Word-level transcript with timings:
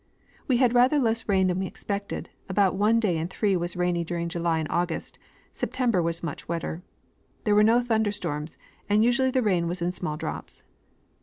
^Ve 0.49 0.57
had 0.57 0.73
rather 0.73 0.97
less 0.97 1.29
rain 1.29 1.45
than 1.45 1.59
we 1.59 1.67
expected; 1.67 2.31
about 2.49 2.73
one 2.73 2.99
day 2.99 3.17
in 3.17 3.27
three 3.27 3.55
was 3.55 3.75
rain}' 3.75 4.03
during 4.03 4.29
July 4.29 4.57
and 4.57 4.67
August; 4.71 5.19
September 5.53 6.01
was 6.01 6.23
much 6.23 6.47
wetter. 6.47 6.81
There 7.43 7.53
were 7.53 7.61
no 7.61 7.81
thunder 7.83 8.11
storms, 8.11 8.57
and 8.89 9.03
usually 9.03 9.29
the 9.29 9.43
rain 9.43 9.67
was 9.67 9.79
in 9.79 9.91
small 9.91 10.17
drops. 10.17 10.63